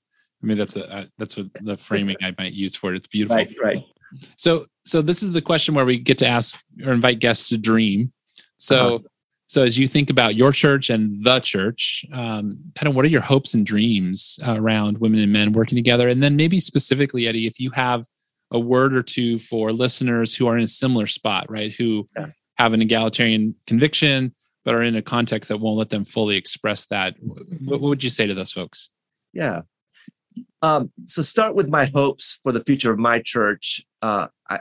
[0.43, 2.97] I mean, that's a uh, that's what the framing I might use for it.
[2.97, 3.37] It's beautiful.
[3.37, 3.83] Right, right.
[4.37, 7.59] So, so this is the question where we get to ask or invite guests to
[7.59, 8.13] dream.
[8.57, 8.99] So, Uh-huh.
[9.53, 13.09] So as you think about your church and the church, um, kind of what are
[13.09, 16.09] your hopes and dreams around women and men working together?
[16.09, 18.07] And then maybe specifically, Eddie, if you have
[18.51, 21.71] a word or two for listeners who are in a similar spot, right?
[21.71, 22.29] Who Yeah.
[22.57, 24.35] have an egalitarian conviction,
[24.65, 27.17] but are in a context that won't let them fully express that.
[27.21, 28.89] What, what would you say to those folks?
[29.35, 29.63] Yeah.
[30.63, 33.85] Um, so start with my hopes for the future of my church.
[34.01, 34.61] Uh, I,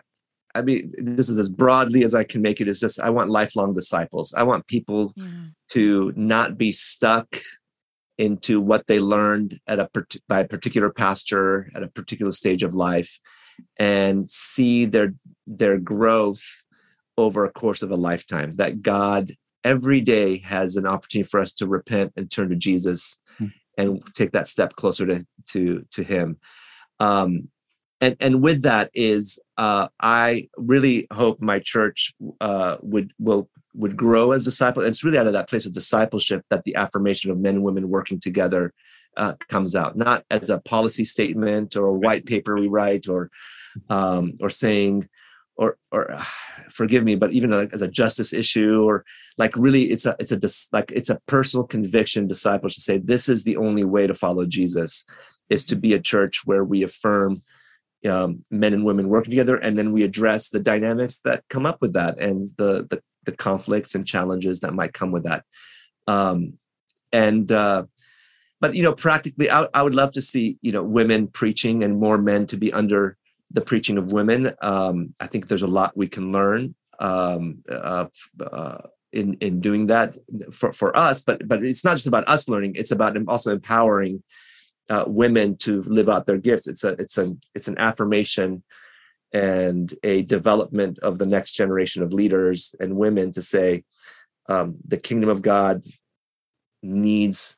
[0.55, 2.67] I mean, this is as broadly as I can make it.
[2.67, 4.33] Is just I want lifelong disciples.
[4.35, 5.45] I want people Yeah.
[5.71, 7.41] to not be stuck
[8.17, 9.89] into what they learned at a
[10.27, 13.19] by a particular pastor at a particular stage of life,
[13.77, 15.13] and see their
[15.47, 16.43] their growth
[17.17, 18.51] over a course of a lifetime.
[18.57, 23.17] That God every day has an opportunity for us to repent and turn to Jesus
[23.37, 23.47] Hmm.
[23.77, 26.37] and take that step closer to to to Him.
[26.99, 27.49] Um,
[28.01, 33.95] and and with that is uh, I really hope my church uh, would will would
[33.95, 34.83] grow as disciple.
[34.83, 37.87] It's really out of that place of discipleship that the affirmation of men and women
[37.87, 38.73] working together
[39.15, 43.29] uh, comes out, not as a policy statement or a white paper we write or
[43.89, 45.07] um, or saying
[45.55, 46.25] or or uh,
[46.71, 49.05] forgive me, but even as a justice issue or
[49.37, 52.97] like really it's a it's a dis, like it's a personal conviction discipleship to say
[52.97, 55.05] this is the only way to follow Jesus
[55.49, 57.43] is to be a church where we affirm
[58.07, 61.81] um, men and women working together, and then we address the dynamics that come up
[61.81, 65.43] with that and the the, the conflicts and challenges that might come with that.
[66.07, 66.53] Um,
[67.11, 67.83] and uh,
[68.59, 71.99] but you know, practically, I, I would love to see you know women preaching and
[71.99, 73.17] more men to be under
[73.51, 74.53] the preaching of women.
[74.61, 78.05] Um, I think there's a lot we can learn um, uh,
[78.39, 78.77] uh,
[79.11, 80.17] in in doing that
[80.51, 81.21] for for us.
[81.21, 84.23] But but it's not just about us learning; it's about also empowering
[84.89, 86.67] uh, women to live out their gifts.
[86.67, 88.63] It's a it's a it's an affirmation
[89.33, 93.83] and a development of the next generation of leaders and women to say
[94.49, 95.83] um, the kingdom of God
[96.83, 97.55] needs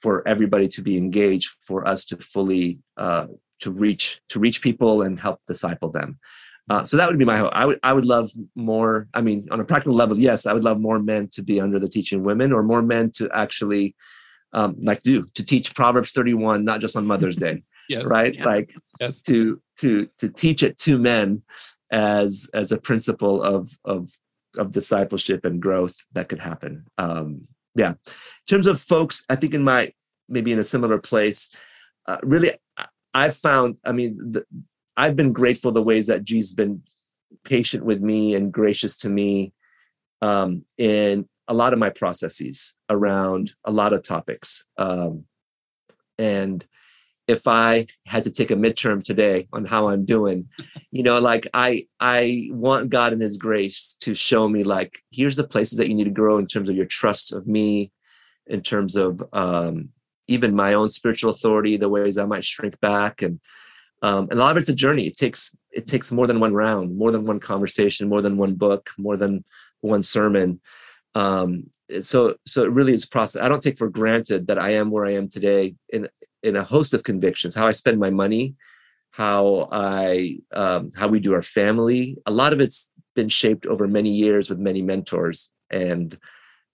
[0.00, 3.26] for everybody to be engaged for us to fully uh,
[3.60, 6.18] to reach to reach people and help disciple them.
[6.70, 7.50] Uh, so that would be my hope.
[7.54, 9.08] I would I would love more.
[9.14, 11.78] I mean, on a practical level, yes, I would love more men to be under
[11.78, 13.94] the teaching women, or more men to actually
[14.52, 18.04] um, like do to teach Proverbs 31, not just on Mother's Day, Yes.
[18.06, 18.34] right?
[18.34, 18.44] Yeah.
[18.44, 19.20] Like Yes.
[19.22, 21.42] to to to teach it to men
[21.90, 24.10] as as a principle of of
[24.56, 26.84] of discipleship and growth that could happen.
[26.98, 27.90] Um, yeah.
[27.90, 28.12] In
[28.48, 29.92] terms of folks, I think in my
[30.28, 31.48] maybe in a similar place,
[32.06, 32.52] uh, really,
[33.14, 33.76] I've found.
[33.84, 34.44] I mean, the,
[34.96, 36.82] I've been grateful the ways that Jesus been
[37.44, 39.52] patient with me and gracious to me
[40.22, 44.64] um, in a lot of my processes around a lot of topics.
[44.76, 45.24] Um,
[46.18, 46.64] and
[47.26, 50.48] if I had to take a midterm today on how I'm doing,
[50.90, 55.36] you know, like I I want God in His grace to show me like here's
[55.36, 57.92] the places that you need to grow in terms of your trust of me,
[58.46, 59.90] in terms of um,
[60.26, 63.40] even my own spiritual authority, the ways I might shrink back, and
[64.02, 65.06] um, and a lot of it's a journey.
[65.06, 68.54] It takes it takes more than one round, more than one conversation, more than one
[68.54, 69.44] book, more than
[69.80, 70.60] one sermon.
[71.14, 73.42] Um, so so it really is a process.
[73.42, 76.08] I don't take for granted that I am where I am today in
[76.42, 77.54] in a host of convictions.
[77.54, 78.54] How I spend my money,
[79.10, 82.16] how I um, how we do our family.
[82.26, 86.16] A lot of it's been shaped over many years with many mentors, and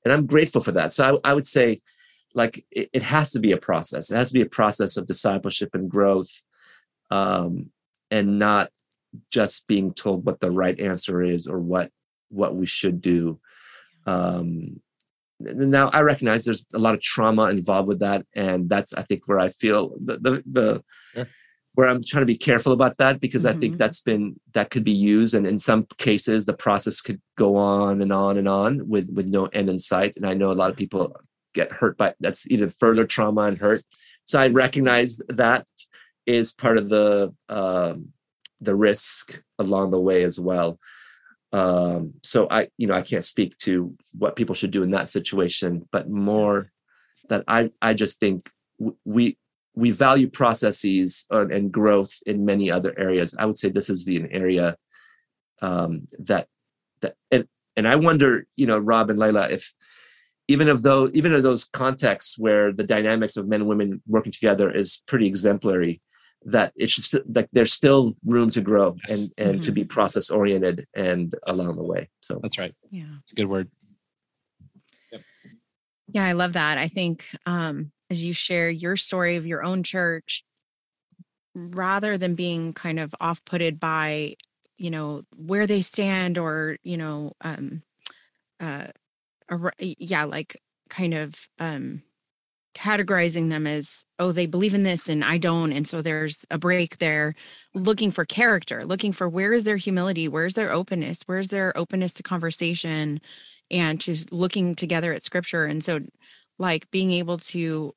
[0.05, 0.93] and I'm grateful for that.
[0.93, 1.81] So I, I would say,
[2.35, 4.11] like it, it has to be a process.
[4.11, 6.31] It has to be a process of discipleship and growth,
[7.11, 7.71] um,
[8.11, 8.71] and not
[9.31, 11.91] just being told what the right answer is or what
[12.31, 13.41] what we should do.
[14.07, 14.81] Um,
[15.41, 19.23] now I recognize there's a lot of trauma involved with that, and that's I think
[19.27, 21.29] where I feel the the, the Sure.
[21.75, 23.79] where I'm trying to be careful about that because I think Mhm.
[23.79, 28.01] that's been that could be used, and in some cases the process could go on
[28.03, 30.17] and on and on with with no end in sight.
[30.17, 31.17] And I know a lot of people
[31.55, 33.85] get hurt by that's even further trauma and hurt.
[34.25, 35.67] So I recognize that
[36.27, 38.09] is part of the um,
[38.61, 40.79] the risk along the way as well
[41.55, 45.09] um so i you know i can't speak to what people should do in that
[45.09, 46.71] situation but more
[47.29, 48.51] that i i just think
[49.05, 49.37] we
[49.75, 53.35] we value processes and growth in many other areas.
[53.39, 54.77] I would say this is the an area
[55.63, 56.49] um that
[57.01, 59.73] that and and i wonder you know rob and layla if
[60.49, 64.33] even of those even of those contexts where the dynamics of men and women working
[64.33, 66.03] together is pretty exemplary
[66.45, 69.21] that it's just like there's still room to grow Yes.
[69.21, 72.75] and and to be process oriented and along the way so That's right.
[72.91, 73.05] Yeah.
[73.23, 73.71] It's a good word.
[76.09, 76.79] Yeah, I love that.
[76.79, 80.45] I think um, as you share your story of your own church,
[81.55, 84.37] rather than being kind of off putted by,
[84.77, 87.83] you know, where they stand or, you know, um,
[88.61, 88.89] uh,
[89.49, 92.03] ar- yeah, like kind of um,
[92.75, 95.73] categorizing them as, oh, they believe in this and I don't.
[95.73, 97.35] And so there's a break there,
[97.75, 100.29] looking for character, looking for where is their humility?
[100.29, 101.23] Where's their openness?
[101.27, 103.21] Where's their openness to conversation?
[103.71, 106.01] and just looking together at scripture and so
[106.59, 107.95] like being able to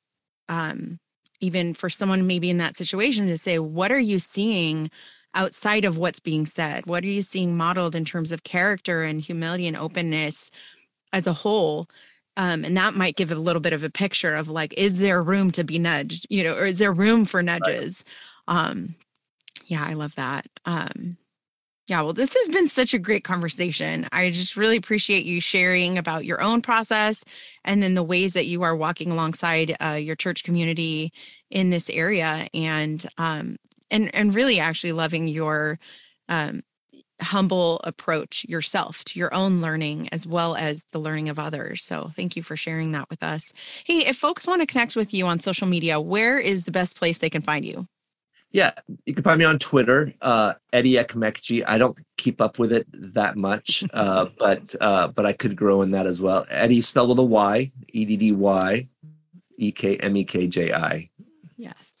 [0.48, 0.98] um
[1.40, 4.90] even for someone maybe in that situation to say what are you seeing
[5.34, 9.20] outside of what's being said what are you seeing modeled in terms of character and
[9.20, 10.50] humility and openness
[11.12, 11.86] as a whole
[12.38, 15.22] um, and that might give a little bit of a picture of like is there
[15.22, 18.04] room to be nudged you know or is there room for nudges?
[18.46, 18.94] Um
[19.66, 20.46] yeah i love that.
[20.64, 21.18] Um
[21.88, 24.06] yeah, well, this has been such a great conversation.
[24.12, 27.24] I just really appreciate you sharing about your own process
[27.64, 31.12] and then the ways that you are walking alongside uh, your church community
[31.50, 33.56] in this area, and um,
[33.90, 35.78] and and really actually loving your
[36.28, 36.62] um,
[37.20, 41.84] humble approach yourself to your own learning as well as the learning of others.
[41.84, 43.52] So thank you for sharing that with us.
[43.84, 46.96] Hey, if folks want to connect with you on social media, where is the best
[46.96, 47.86] place they can find you?
[48.50, 48.72] yeah
[49.04, 52.86] you can find me on twitter uh eddie ekmekji i don't keep up with it
[52.94, 57.10] that much uh but uh but i could grow in that as well eddie spelled
[57.10, 58.88] with a y e-d-d-y
[59.58, 61.10] e-k-m-e-k-j-i
[61.58, 61.92] Yes.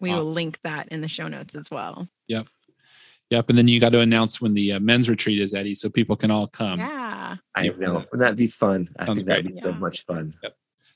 [0.00, 2.08] We will link that in the show notes as well.
[2.28, 2.46] Yep.
[3.48, 6.16] And then you got to announce when the uh, men's retreat is, Eddie, so people
[6.16, 6.80] can all come.
[6.80, 7.36] yeah.
[7.54, 9.64] i know wouldn't that be fun i Sounds think that'd be great.
[9.64, 10.34] so much fun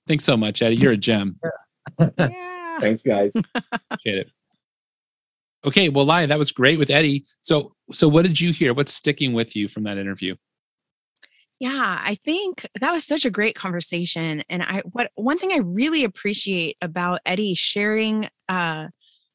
[0.06, 0.76] Thanks so much, Eddie.
[0.76, 1.38] You're a gem.
[1.98, 2.78] Yeah.
[2.80, 3.32] thanks guys
[3.90, 4.30] Appreciate it.
[5.66, 7.24] Okay, well, Lai, that was great with Eddie.
[7.42, 8.72] So, so what did you hear?
[8.72, 10.34] What's sticking with you from that interview?
[11.60, 14.42] Yeah, I think that was such a great conversation.
[14.48, 18.88] And I what one thing I really appreciate about Eddie sharing uh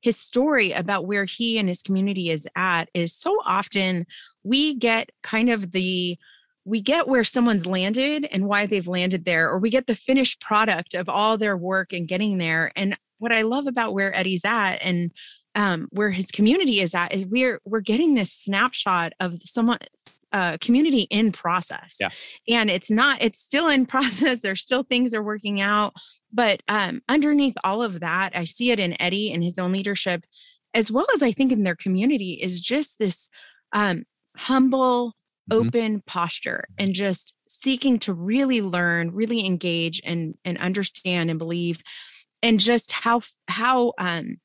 [0.04, 4.06] his story about where he and his community is at is so often
[4.44, 6.20] we get kind of the
[6.66, 10.42] we get where someone's landed and why they've landed there, or we get the finished
[10.42, 12.72] product of all their work and getting there.
[12.76, 15.12] And what I love about where Eddie's at and
[15.56, 19.78] um, where his community is at is we're we're getting this snapshot of someone
[20.32, 22.10] uh, community in process Yeah.
[22.50, 25.94] and it's not it's still in process there's still things are working out
[26.32, 30.26] but um, underneath all of that i see it in eddie and his own leadership
[30.74, 33.30] as well as i think in their community is just this
[33.74, 34.04] um,
[34.36, 35.14] humble
[35.52, 35.68] Mhm.
[35.68, 41.82] open posture and just seeking to really learn really engage and and understand and believe
[42.42, 44.38] and just how how um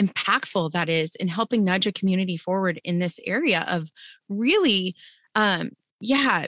[0.00, 3.90] impactful that is in helping nudge a community forward in this area of
[4.28, 4.94] really
[5.34, 5.70] um
[6.00, 6.46] yeah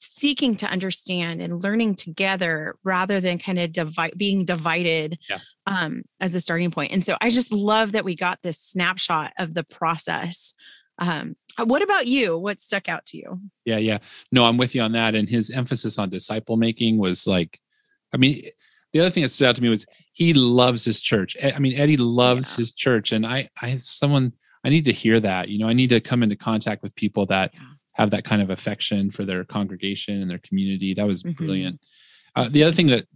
[0.00, 5.38] seeking to understand and learning together rather than kind of divide being divided Yeah.
[5.66, 9.32] um as a starting point and so i just love that we got this snapshot
[9.38, 10.52] of the process
[10.98, 13.32] um uh, what about you what stuck out to you
[13.64, 13.98] Yeah, yeah.
[14.30, 15.14] No, I'm with you on that.
[15.16, 17.58] And his emphasis on disciple making was like,
[18.14, 18.42] I mean,
[18.92, 21.36] the other thing that stood out to me was he loves his church.
[21.42, 22.56] I mean, Eddie loves Yeah.
[22.56, 24.32] his church, and I, I, someone,
[24.64, 25.48] I need to hear that.
[25.48, 27.60] You know, I need to come into contact with people that Yeah.
[27.94, 30.94] have that kind of affection for their congregation and their community.
[30.94, 31.36] That was Mhm.
[31.36, 31.80] brilliant.
[32.34, 33.06] Uh, the other thing that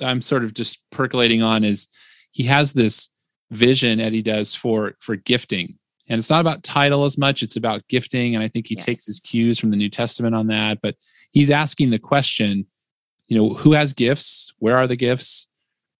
[0.00, 1.86] I'm sort of just percolating on is
[2.32, 3.08] he has this
[3.50, 5.78] vision Eddie does for for gifting
[6.08, 9.04] and it's not about title as much it's about gifting and i think he takes
[9.04, 10.96] his cues from the new testament on that but
[11.32, 12.66] he's asking the question
[13.32, 15.48] you know who has gifts where are the gifts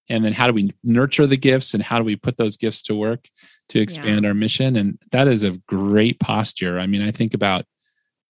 [0.07, 2.83] and then how do we nurture the gifts and how do we put those gifts
[2.83, 3.27] to work
[3.69, 4.75] to expand our mission?
[4.75, 6.77] And that is a great posture.
[6.77, 7.65] I mean i think about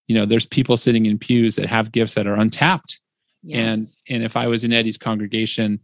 [0.07, 3.01] you know there's people sitting in pews that have gifts that are untapped.
[3.43, 4.03] And yes.
[4.07, 5.81] and and if i was in eddie's congregation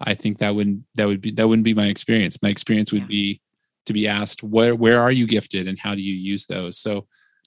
[0.00, 2.42] i think that wouldn't that would be that wouldn't be my experience.
[2.42, 3.18] My experience would Yeah.
[3.18, 3.40] be
[3.86, 6.76] to be asked where where are you gifted and how do you use those?
[6.76, 7.06] So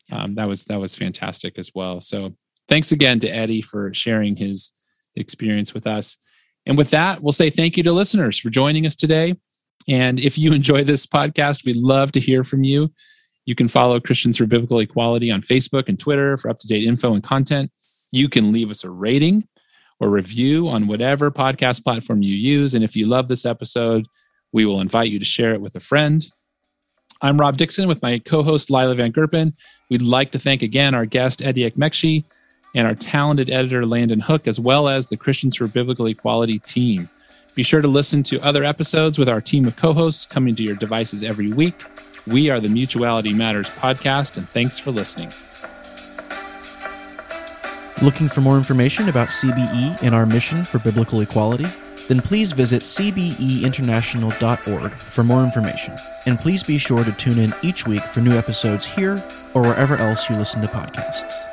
[0.09, 1.99] um, that was that was fantastic as well.
[1.99, 2.37] So
[2.69, 4.71] thanks again to eddie for sharing his
[5.15, 6.17] experience with us
[6.65, 9.35] and with that we'll say thank you to listeners for joining us today
[9.87, 12.91] and if you enjoy this podcast we'd love to hear from you
[13.45, 17.23] you can follow christians for biblical equality on facebook and twitter for up-to-date info and
[17.23, 17.71] content
[18.11, 19.47] you can leave us a rating
[20.01, 22.73] or review on whatever podcast platform you use.
[22.73, 24.07] And if you love this episode,
[24.51, 26.25] we will invite you to share it with a friend.
[27.21, 29.53] I'm Rob Dixon with my co host Lila Van Gerpen.
[29.91, 32.23] We'd like to thank again our guest, Eddie Ekmekji,
[32.73, 37.09] and our talented editor, Landon Hook, as well as the Christians for Biblical Equality team.
[37.53, 40.63] Be sure to listen to other episodes with our team of co hosts coming to
[40.63, 41.83] your devices every week.
[42.25, 45.31] We are the Mutuality Matters podcast, and thanks for listening.
[48.01, 51.67] Looking for more information about CBE and our mission for biblical equality?
[52.07, 55.95] Then please visit cbeinternational.org for more information.
[56.25, 59.97] And please be sure to tune in each week for new episodes here or wherever
[59.97, 61.50] else you listen to podcasts.